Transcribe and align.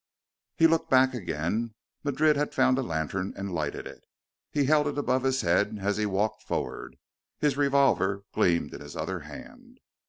He 0.57 0.65
looked 0.65 0.89
back 0.89 1.13
again. 1.13 1.75
Madrid 2.03 2.35
had 2.35 2.55
found 2.55 2.79
a 2.79 2.81
lantern 2.81 3.35
and 3.37 3.53
lighted 3.53 3.85
it. 3.85 4.01
He 4.49 4.65
held 4.65 4.87
it 4.87 4.97
above 4.97 5.21
his 5.21 5.41
head 5.41 5.77
as 5.79 5.97
he 5.97 6.07
walked 6.07 6.41
forward. 6.41 6.95
His 7.37 7.55
revolver 7.55 8.23
gleamed 8.33 8.73
in 8.73 8.81
his 8.81 8.95
other 8.95 9.19
hand. 9.19 9.79